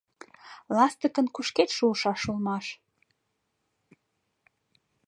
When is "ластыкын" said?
0.75-1.27